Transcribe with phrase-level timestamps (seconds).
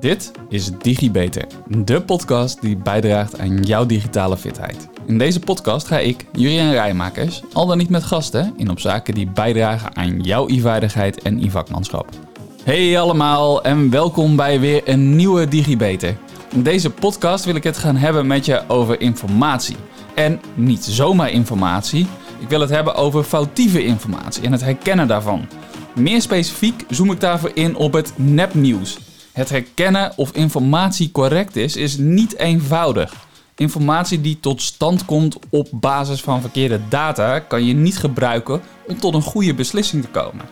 [0.00, 4.88] Dit is DigiBeter, de podcast die bijdraagt aan jouw digitale fitheid.
[5.06, 9.14] In deze podcast ga ik, Jurien Rijmakers, al dan niet met gasten, in op zaken
[9.14, 12.08] die bijdragen aan jouw e-vaardigheid en e-vakmanschap.
[12.64, 16.16] Hey allemaal en welkom bij weer een nieuwe DigiBeter.
[16.50, 19.76] In deze podcast wil ik het gaan hebben met je over informatie.
[20.14, 22.06] En niet zomaar informatie,
[22.38, 25.46] ik wil het hebben over foutieve informatie en het herkennen daarvan.
[25.94, 29.07] Meer specifiek zoom ik daarvoor in op het nepnieuws.
[29.38, 33.14] Het herkennen of informatie correct is, is niet eenvoudig.
[33.56, 38.98] Informatie die tot stand komt op basis van verkeerde data kan je niet gebruiken om
[38.98, 40.44] tot een goede beslissing te komen.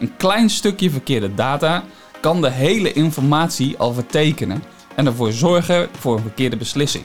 [0.00, 1.84] Een klein stukje verkeerde data
[2.20, 4.62] kan de hele informatie al vertekenen
[4.94, 7.04] en ervoor zorgen voor een verkeerde beslissing.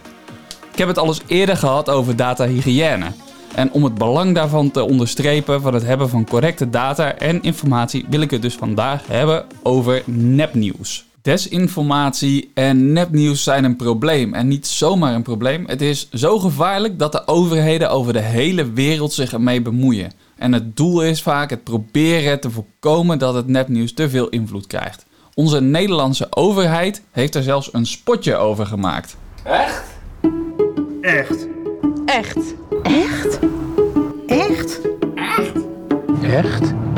[0.72, 3.12] Ik heb het al eens eerder gehad over datahygiëne.
[3.56, 8.06] En om het belang daarvan te onderstrepen van het hebben van correcte data en informatie
[8.10, 11.10] wil ik het dus vandaag hebben over nepnieuws.
[11.22, 14.34] Desinformatie en nepnieuws zijn een probleem.
[14.34, 15.64] En niet zomaar een probleem.
[15.68, 20.12] Het is zo gevaarlijk dat de overheden over de hele wereld zich ermee bemoeien.
[20.38, 24.68] En het doel is vaak het proberen te voorkomen dat het nepnieuws te veel invloed
[24.68, 25.06] krijgt.
[25.34, 29.18] Onze Nederlandse overheid heeft er zelfs een spotje over gemaakt.
[29.44, 29.84] Echt?
[31.02, 31.48] Echt?
[32.06, 32.56] Echt?
[32.84, 33.40] Echt?
[34.26, 34.80] Echt?
[36.22, 36.74] Echt?
[36.74, 36.91] Het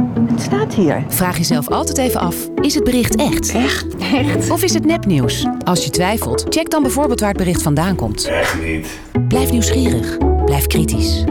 [0.44, 1.06] staat hier.
[1.08, 3.52] Vraag jezelf altijd even af: is het bericht echt?
[3.52, 3.86] Echt?
[3.98, 4.50] Echt?
[4.50, 5.46] Of is het nepnieuws?
[5.66, 8.26] Als je twijfelt, check dan bijvoorbeeld waar het bericht vandaan komt.
[8.26, 9.00] Echt niet.
[9.28, 10.18] Blijf nieuwsgierig.
[10.46, 11.24] Blijf kritisch.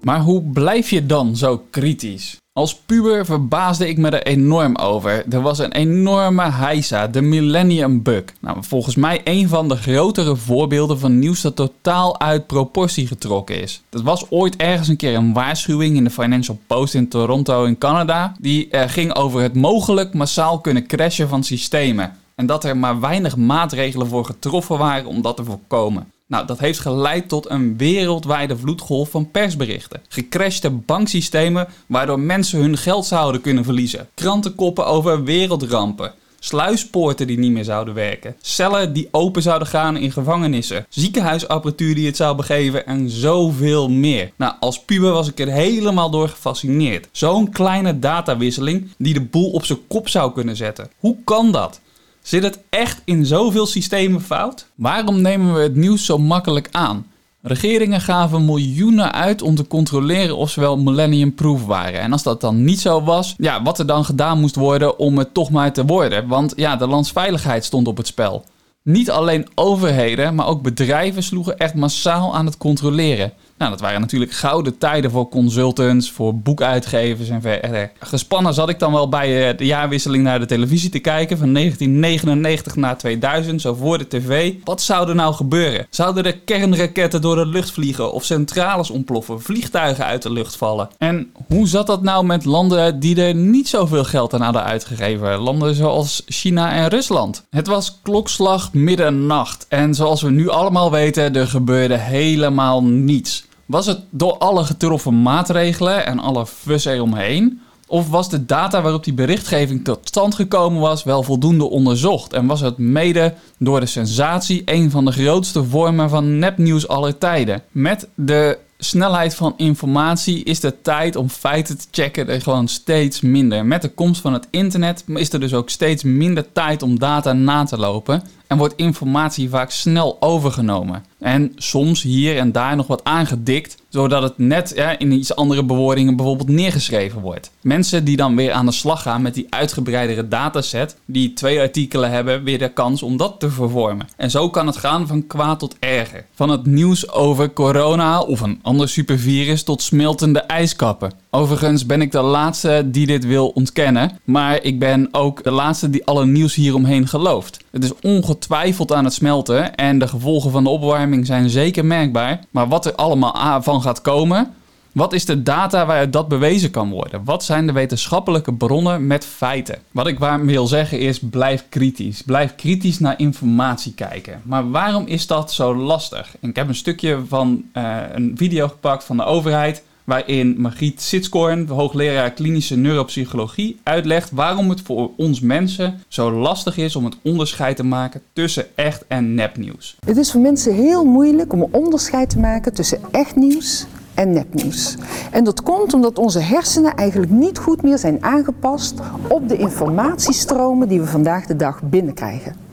[0.00, 2.36] Maar hoe blijf je dan zo kritisch?
[2.58, 5.24] Als puber verbaasde ik me er enorm over.
[5.30, 8.24] Er was een enorme heisa, de Millennium Bug.
[8.40, 13.62] Nou, volgens mij een van de grotere voorbeelden van nieuws dat totaal uit proportie getrokken
[13.62, 13.82] is.
[13.88, 17.78] Dat was ooit ergens een keer een waarschuwing in de Financial Post in Toronto in
[17.78, 18.34] Canada.
[18.40, 22.16] Die eh, ging over het mogelijk massaal kunnen crashen van systemen.
[22.34, 26.12] En dat er maar weinig maatregelen voor getroffen waren om dat te voorkomen.
[26.28, 30.00] Nou, dat heeft geleid tot een wereldwijde vloedgolf van persberichten.
[30.08, 34.08] Gecrashte banksystemen waardoor mensen hun geld zouden kunnen verliezen.
[34.14, 36.12] Krantenkoppen over wereldrampen.
[36.40, 38.36] Sluispoorten die niet meer zouden werken.
[38.40, 40.86] Cellen die open zouden gaan in gevangenissen.
[40.88, 44.30] Ziekenhuisapparatuur die het zou begeven en zoveel meer.
[44.36, 47.08] Nou, als puber was ik er helemaal door gefascineerd.
[47.12, 50.90] Zo'n kleine datawisseling die de boel op zijn kop zou kunnen zetten.
[50.98, 51.80] Hoe kan dat?
[52.28, 54.66] Zit het echt in zoveel systemen fout?
[54.74, 57.06] Waarom nemen we het nieuws zo makkelijk aan?
[57.42, 62.00] Regeringen gaven miljoenen uit om te controleren of ze wel millennium-proof waren.
[62.00, 65.18] En als dat dan niet zo was, ja, wat er dan gedaan moest worden om
[65.18, 66.26] het toch maar te worden.
[66.26, 68.44] Want ja, de landsveiligheid stond op het spel.
[68.82, 73.32] Niet alleen overheden, maar ook bedrijven sloegen echt massaal aan het controleren.
[73.58, 77.90] Nou, dat waren natuurlijk gouden tijden voor consultants, voor boekuitgevers en verder.
[77.98, 81.52] Gespannen zat ik dan wel bij eh, de jaarwisseling naar de televisie te kijken van
[81.52, 84.52] 1999 naar 2000, zo voor de tv.
[84.64, 85.86] Wat zou er nou gebeuren?
[85.90, 90.88] Zouden er kernraketten door de lucht vliegen of centrales ontploffen, vliegtuigen uit de lucht vallen?
[90.98, 95.38] En hoe zat dat nou met landen die er niet zoveel geld aan hadden uitgegeven?
[95.38, 97.44] Landen zoals China en Rusland.
[97.50, 103.46] Het was klokslag middernacht en zoals we nu allemaal weten, er gebeurde helemaal niets.
[103.68, 107.60] Was het door alle getroffen maatregelen en alle fuss eromheen?
[107.86, 112.32] Of was de data waarop die berichtgeving tot stand gekomen was wel voldoende onderzocht?
[112.32, 117.18] En was het mede door de sensatie een van de grootste vormen van nepnieuws aller
[117.18, 117.62] tijden?
[117.70, 123.20] Met de snelheid van informatie is de tijd om feiten te checken er gewoon steeds
[123.20, 123.66] minder.
[123.66, 127.32] Met de komst van het internet is er dus ook steeds minder tijd om data
[127.32, 131.04] na te lopen en wordt informatie vaak snel overgenomen.
[131.18, 136.16] En soms hier en daar nog wat aangedikt, zodat het net in iets andere bewoordingen
[136.16, 137.50] bijvoorbeeld neergeschreven wordt.
[137.60, 142.10] Mensen die dan weer aan de slag gaan met die uitgebreidere dataset, die twee artikelen
[142.10, 144.08] hebben, weer de kans om dat te vervormen.
[144.16, 146.24] En zo kan het gaan van kwaad tot erger.
[146.34, 151.12] Van het nieuws over corona of een ander supervirus tot smeltende ijskappen.
[151.30, 155.90] Overigens ben ik de laatste die dit wil ontkennen, maar ik ben ook de laatste
[155.90, 157.64] die alle nieuws hieromheen gelooft.
[157.70, 162.40] Het is ongetwijfeld aan het smelten en de gevolgen van de opwarming zijn zeker merkbaar.
[162.50, 164.54] Maar wat er allemaal van gaat komen,
[164.92, 167.24] wat is de data waaruit dat bewezen kan worden?
[167.24, 169.78] Wat zijn de wetenschappelijke bronnen met feiten?
[169.90, 172.22] Wat ik waar wil zeggen is: blijf kritisch.
[172.22, 174.40] Blijf kritisch naar informatie kijken.
[174.44, 176.36] Maar waarom is dat zo lastig?
[176.40, 181.66] Ik heb een stukje van uh, een video gepakt van de overheid waarin Margriet Sitskoorn,
[181.66, 187.76] hoogleraar klinische neuropsychologie, uitlegt waarom het voor ons mensen zo lastig is om het onderscheid
[187.76, 189.96] te maken tussen echt en nepnieuws.
[190.06, 194.32] Het is voor mensen heel moeilijk om een onderscheid te maken tussen echt nieuws en
[194.32, 194.96] nepnieuws.
[195.30, 198.94] En dat komt omdat onze hersenen eigenlijk niet goed meer zijn aangepast
[199.28, 202.67] op de informatiestromen die we vandaag de dag binnenkrijgen.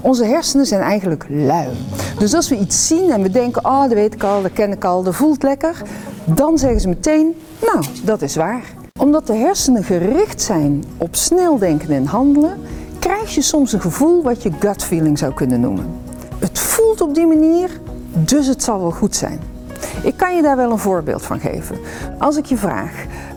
[0.00, 1.68] Onze hersenen zijn eigenlijk lui.
[2.18, 4.72] Dus als we iets zien en we denken, oh dat weet ik al, dat ken
[4.72, 5.82] ik al, dat voelt lekker.
[6.24, 8.62] Dan zeggen ze meteen, nou dat is waar.
[8.98, 12.60] Omdat de hersenen gericht zijn op snel denken en handelen,
[12.98, 15.86] krijg je soms een gevoel wat je gut feeling zou kunnen noemen.
[16.38, 17.70] Het voelt op die manier,
[18.12, 19.40] dus het zal wel goed zijn.
[20.02, 21.76] Ik kan je daar wel een voorbeeld van geven.
[22.18, 22.92] Als ik je vraag,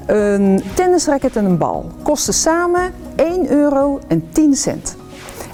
[0.05, 4.95] een tennisracket en een bal kosten samen 1 euro en 10 cent.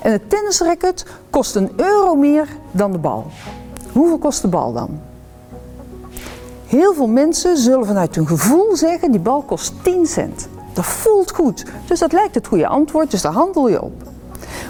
[0.01, 3.25] En het tennisracket kost een euro meer dan de bal.
[3.91, 4.99] Hoeveel kost de bal dan?
[6.65, 10.47] Heel veel mensen zullen vanuit hun gevoel zeggen, die bal kost 10 cent.
[10.73, 14.08] Dat voelt goed, dus dat lijkt het goede antwoord, dus daar handel je op.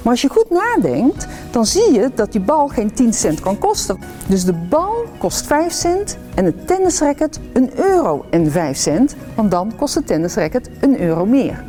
[0.04, 3.57] Maar als je goed nadenkt, dan zie je dat die bal geen 10 cent kan
[3.57, 4.00] kosten.
[4.28, 9.51] Dus de bal kost 5 cent en het tennisracket een euro en 5 cent, want
[9.51, 11.63] dan kost het tennisracket een euro meer.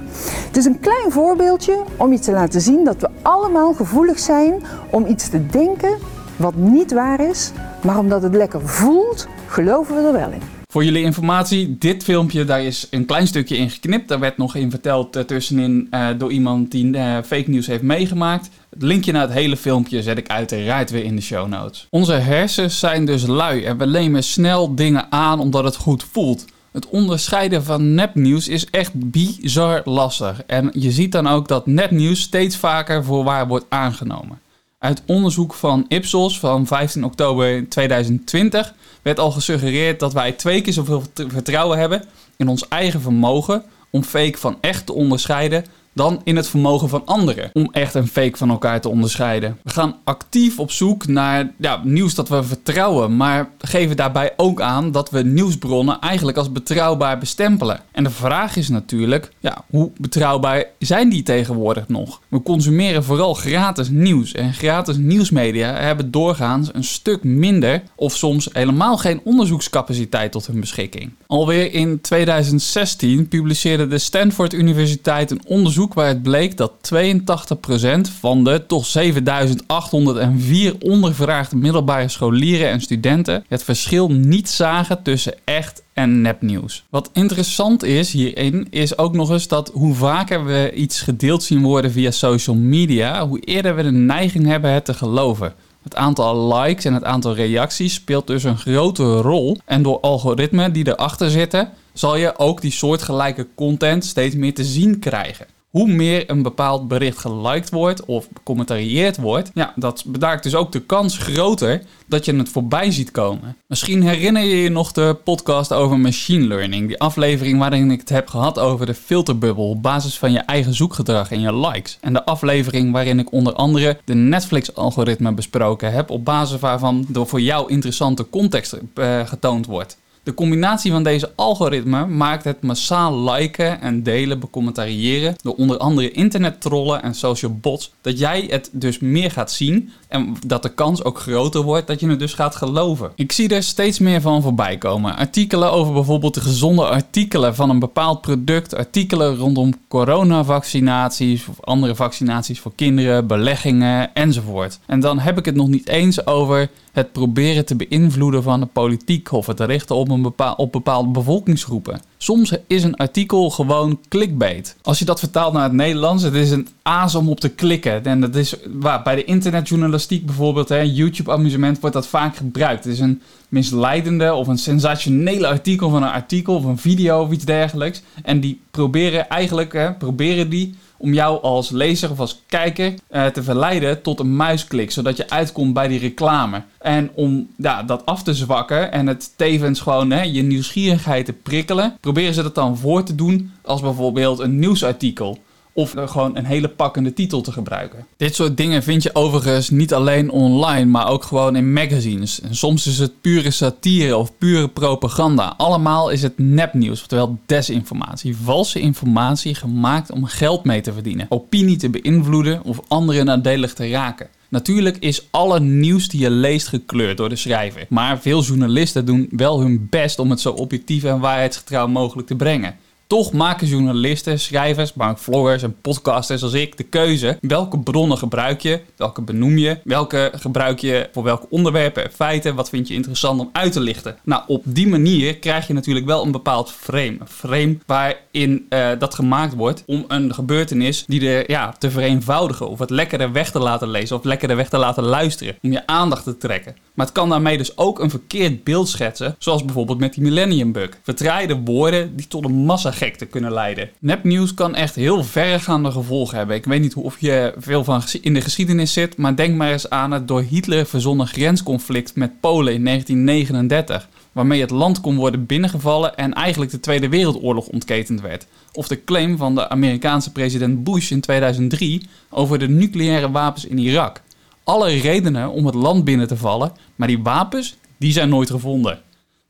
[0.46, 4.62] Het is een klein voorbeeldje om je te laten zien dat we allemaal gevoelig zijn
[4.90, 5.98] om iets te denken
[6.36, 10.59] wat niet waar is, maar omdat het lekker voelt, geloven we er wel in.
[10.70, 14.08] Voor jullie informatie, dit filmpje, daar is een klein stukje in geknipt.
[14.08, 17.82] Daar werd nog in verteld uh, tussenin uh, door iemand die uh, fake news heeft
[17.82, 18.50] meegemaakt.
[18.68, 21.86] Het linkje naar het hele filmpje zet ik uiteraard weer in de show notes.
[21.90, 26.44] Onze hersens zijn dus lui en we nemen snel dingen aan omdat het goed voelt.
[26.72, 30.42] Het onderscheiden van nepnieuws is echt bizar lastig.
[30.46, 34.38] En je ziet dan ook dat nepnieuws steeds vaker voor waar wordt aangenomen.
[34.80, 40.72] Uit onderzoek van Ipsos van 15 oktober 2020 werd al gesuggereerd dat wij twee keer
[40.72, 42.04] zoveel vertrouwen hebben
[42.36, 47.06] in ons eigen vermogen om fake van echt te onderscheiden dan in het vermogen van
[47.06, 49.58] anderen om echt een fake van elkaar te onderscheiden.
[49.62, 54.60] We gaan actief op zoek naar ja, nieuws dat we vertrouwen, maar geven daarbij ook
[54.60, 57.80] aan dat we nieuwsbronnen eigenlijk als betrouwbaar bestempelen.
[57.92, 62.20] En de vraag is natuurlijk, ja, hoe betrouwbaar zijn die tegenwoordig nog?
[62.28, 68.48] We consumeren vooral gratis nieuws en gratis nieuwsmedia hebben doorgaans een stuk minder of soms
[68.52, 71.12] helemaal geen onderzoekscapaciteit tot hun beschikking.
[71.26, 78.64] Alweer in 2016 publiceerde de Stanford Universiteit een onderzoek waaruit bleek dat 82% van de
[78.66, 86.84] toch 7804 ondervraagde middelbare scholieren en studenten het verschil niet zagen tussen echt en nepnieuws.
[86.90, 91.62] Wat interessant is hierin, is ook nog eens dat hoe vaker we iets gedeeld zien
[91.62, 95.54] worden via social media, hoe eerder we de neiging hebben het te geloven.
[95.82, 99.58] Het aantal likes en het aantal reacties speelt dus een grote rol.
[99.64, 104.64] En door algoritmen die erachter zitten, zal je ook die soortgelijke content steeds meer te
[104.64, 110.42] zien krijgen hoe meer een bepaald bericht geliked wordt of becommentarieerd wordt, ja, dat bedaakt
[110.42, 113.56] dus ook de kans groter dat je het voorbij ziet komen.
[113.66, 118.08] Misschien herinner je je nog de podcast over machine learning, die aflevering waarin ik het
[118.08, 121.98] heb gehad over de filterbubbel op basis van je eigen zoekgedrag en je likes.
[122.00, 127.26] En de aflevering waarin ik onder andere de Netflix-algoritme besproken heb, op basis waarvan door
[127.26, 129.98] voor jou interessante context uh, getoond wordt.
[130.22, 136.10] De combinatie van deze algoritmen maakt het massaal liken en delen, becommentariëren door onder andere
[136.10, 141.04] internettrollen en social bots, dat jij het dus meer gaat zien en dat de kans
[141.04, 143.12] ook groter wordt dat je het dus gaat geloven.
[143.14, 145.16] Ik zie er steeds meer van voorbij komen.
[145.16, 151.94] Artikelen over bijvoorbeeld de gezonde artikelen van een bepaald product, artikelen rondom coronavaccinaties of andere
[151.94, 154.78] vaccinaties voor kinderen, beleggingen enzovoort.
[154.86, 158.66] En dan heb ik het nog niet eens over het proberen te beïnvloeden van de
[158.66, 160.08] politiek of het richten op,
[160.56, 162.00] op bepaalde bevolkingsgroepen.
[162.16, 164.76] Soms is een artikel gewoon clickbait.
[164.82, 168.04] Als je dat vertaalt naar het Nederlands, het is een aas om op te klikken.
[168.04, 172.84] En dat is waar, bij de internetjournalistiek bijvoorbeeld, YouTube-amusement, wordt dat vaak gebruikt.
[172.84, 177.30] Het is een misleidende of een sensationele artikel van een artikel of een video of
[177.30, 178.02] iets dergelijks.
[178.22, 183.26] En die proberen eigenlijk, hè, proberen die om jou als lezer of als kijker uh,
[183.26, 186.62] te verleiden tot een muisklik, zodat je uitkomt bij die reclame.
[186.78, 191.32] En om ja, dat af te zwakken en het tevens gewoon hè, je nieuwsgierigheid te
[191.32, 195.38] prikkelen, proberen ze dat dan voor te doen als bijvoorbeeld een nieuwsartikel
[195.72, 198.06] of gewoon een hele pakkende titel te gebruiken.
[198.16, 202.40] Dit soort dingen vind je overigens niet alleen online, maar ook gewoon in magazines.
[202.40, 205.54] En soms is het pure satire of pure propaganda.
[205.56, 208.36] Allemaal is het nepnieuws, oftewel desinformatie.
[208.36, 213.90] Valse informatie gemaakt om geld mee te verdienen, opinie te beïnvloeden of anderen nadelig te
[213.90, 214.28] raken.
[214.50, 217.86] Natuurlijk is alle nieuws die je leest gekleurd door de schrijver.
[217.88, 222.36] Maar veel journalisten doen wel hun best om het zo objectief en waarheidsgetrouw mogelijk te
[222.36, 222.76] brengen.
[223.10, 228.60] Toch maken journalisten, schrijvers, maar vloggers en podcasters als ik de keuze welke bronnen gebruik
[228.60, 232.94] je, welke benoem je, welke gebruik je voor welke onderwerpen en feiten, wat vind je
[232.94, 234.16] interessant om uit te lichten.
[234.24, 237.16] Nou, op die manier krijg je natuurlijk wel een bepaald frame.
[237.20, 242.68] Een frame waarin uh, dat gemaakt wordt om een gebeurtenis die er ja, te vereenvoudigen
[242.68, 245.56] of het lekkerder weg te laten lezen of lekkerder weg te laten luisteren.
[245.62, 246.76] Om je aandacht te trekken.
[246.94, 250.72] Maar het kan daarmee dus ook een verkeerd beeld schetsen, zoals bijvoorbeeld met die Millennium
[250.72, 250.90] Bug.
[251.02, 252.52] Vertraaide woorden die tot een
[253.00, 253.90] massagekte kunnen leiden.
[253.98, 256.56] Nepnieuws kan echt heel verregaande gevolgen hebben.
[256.56, 259.90] Ik weet niet of je veel van in de geschiedenis zit, maar denk maar eens
[259.90, 265.46] aan het door Hitler verzonnen grensconflict met Polen in 1939 waarmee het land kon worden
[265.46, 268.46] binnengevallen en eigenlijk de Tweede Wereldoorlog ontketend werd.
[268.72, 273.78] Of de claim van de Amerikaanse president Bush in 2003 over de nucleaire wapens in
[273.78, 274.22] Irak.
[274.64, 279.00] Alle redenen om het land binnen te vallen, maar die wapens, die zijn nooit gevonden.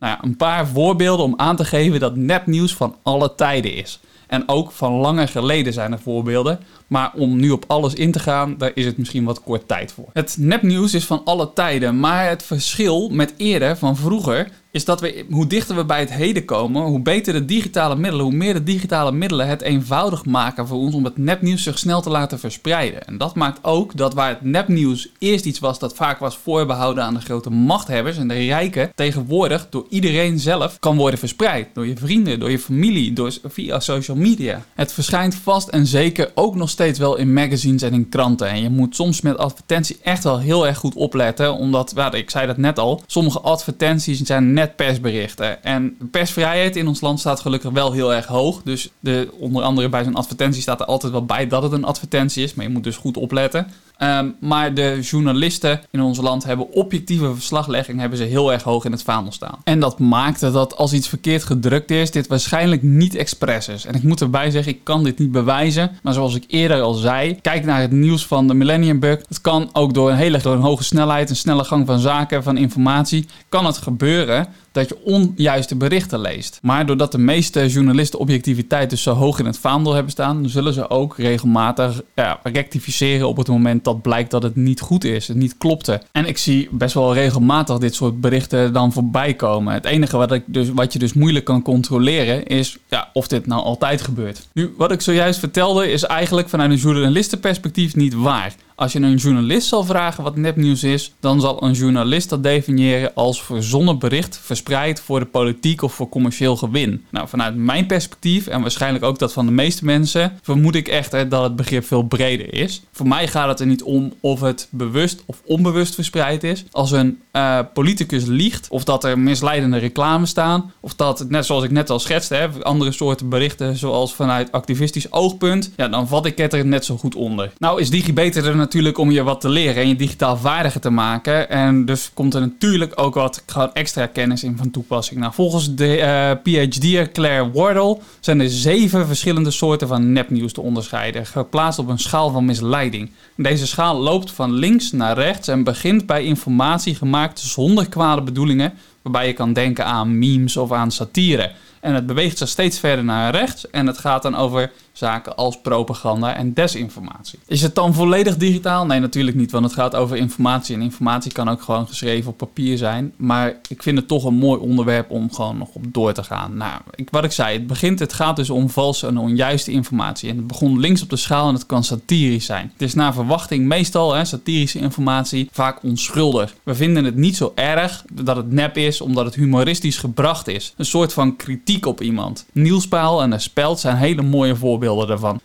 [0.01, 4.01] Nou ja, een paar voorbeelden om aan te geven dat nepnieuws van alle tijden is.
[4.27, 6.61] En ook van langer geleden zijn er voorbeelden.
[6.87, 9.93] Maar om nu op alles in te gaan, daar is het misschien wat kort tijd
[9.93, 10.09] voor.
[10.13, 15.01] Het nepnieuws is van alle tijden, maar het verschil met eerder van vroeger is dat
[15.01, 18.55] we, hoe dichter we bij het heden komen, hoe beter de digitale middelen, hoe meer
[18.55, 22.39] de digitale middelen het eenvoudig maken voor ons om het nepnieuws zich snel te laten
[22.39, 23.07] verspreiden.
[23.07, 27.05] En dat maakt ook dat waar het nepnieuws eerst iets was dat vaak was voorbehouden
[27.05, 31.69] aan de grote machthebbers en de rijken, tegenwoordig door iedereen zelf kan worden verspreid.
[31.75, 34.63] Door je vrienden, door je familie, door, via social media.
[34.75, 38.49] Het verschijnt vast en zeker ook nog steeds wel in magazines en in kranten.
[38.49, 42.31] En je moet soms met advertentie echt wel heel erg goed opletten, omdat, ja, ik
[42.31, 45.63] zei dat net al, sommige advertenties zijn net persberichten.
[45.65, 48.63] En persvrijheid in ons land staat gelukkig wel heel erg hoog.
[48.63, 51.85] Dus de, onder andere bij zo'n advertentie staat er altijd wel bij dat het een
[51.85, 52.55] advertentie is.
[52.55, 53.73] Maar je moet dus goed opletten.
[54.01, 58.85] Ehm, maar de journalisten in ons land hebben objectieve verslaglegging hebben ze heel erg hoog
[58.85, 59.59] in het vaandel staan.
[59.65, 63.85] En dat maakte dat als iets verkeerd gedrukt is, dit waarschijnlijk niet expres is.
[63.85, 65.91] En ik moet erbij zeggen, ik kan dit niet bewijzen.
[66.03, 69.19] Maar zoals ik eerder al zei, kijk naar het nieuws van de Millennium Bug.
[69.29, 72.43] Het kan ook door een hele door een hoge snelheid, een snelle gang van zaken,
[72.43, 76.59] van informatie, kan het gebeuren dat je onjuiste berichten leest.
[76.63, 80.73] Maar doordat de meeste journalisten objectiviteit dus zo hoog in het vaandel hebben staan, zullen
[80.73, 85.29] ze ook regelmatig ja, rectificeren op het moment dat blijkt dat het niet goed is,
[85.29, 86.03] het niet klopte.
[86.13, 89.75] En ik zie best wel regelmatig dit soort berichten dan voorbij komen.
[89.75, 93.47] Het enige wat, ik dus, wat je dus moeilijk kan controleren is ja, of dit
[93.47, 94.49] nou altijd gebeurt.
[94.53, 98.55] Nu, wat ik zojuist vertelde is eigenlijk vanuit een journalistenperspectief niet waar.
[98.81, 103.15] Als je een journalist zal vragen wat nepnieuws is, dan zal een journalist dat definiëren
[103.15, 107.05] als verzonnen bericht verspreid voor de politiek of voor commercieel gewin.
[107.11, 111.29] Nou, vanuit mijn perspectief en waarschijnlijk ook dat van de meeste mensen, vermoed ik echter
[111.29, 112.83] dat het begrip veel breder is.
[112.93, 116.65] Voor mij gaat het er niet om of het bewust of onbewust verspreid is.
[116.71, 121.65] Als een uh, politicus liegt, of dat er misleidende reclame staan, of dat, net zoals
[121.65, 126.27] ik net al schetste, hè, andere soorten berichten zoals vanuit activistisch oogpunt, ja, dan vat
[126.27, 127.53] ik het er net zo goed onder.
[127.59, 130.81] Nou is DigiBeter er natuurlijk natuurlijk om je wat te leren en je digitaal vaardiger
[130.81, 131.51] te maken.
[131.51, 135.21] En dus komt er natuurlijk ook wat extra kennis in van toepassing.
[135.21, 140.53] Nou, volgens de uh, eh, PhD'er Claire Wardle zijn er zeven verschillende soorten van nepnieuws
[140.53, 143.11] te onderscheiden, geplaatst op een schaal van misleiding.
[143.37, 148.73] Deze schaal loopt van links naar rechts en begint bij informatie gemaakt zonder kwade bedoelingen,
[149.03, 151.51] waarbij je kan denken aan memes of aan satire.
[151.81, 155.61] En het beweegt zich steeds verder naar rechts en het gaat dan over zaken als
[155.61, 157.39] propaganda en desinformatie.
[157.47, 158.87] Is het dan volledig digitaal?
[158.87, 160.75] Nee, natuurlijk niet, want het gaat over informatie.
[160.75, 163.13] En informatie kan ook gewoon geschreven op papier zijn.
[163.17, 166.57] Maar ik vind het toch een mooi onderwerp om gewoon nog op door te gaan.
[166.57, 170.31] Nou, ik, wat ik zei, het begint, het gaat dus om valse en onjuiste informatie.
[170.31, 172.71] En het begon links op de schaal en het kan satirisch zijn.
[172.73, 176.55] Het is naar verwachting meestal, hè, satirische informatie, vaak onschuldig.
[176.63, 180.75] We vinden het niet zo erg dat het nep is, omdat het humoristisch gebracht is.
[180.77, 182.47] Een soort van kritiek op iemand.
[182.53, 184.90] Niels Paal en de Speld zijn hele mooie voorbeelden